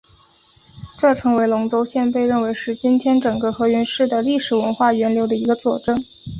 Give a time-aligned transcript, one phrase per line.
[0.99, 6.03] 这成为龙川县被认为是今天整个河源市的历史文化源流的一个佐证。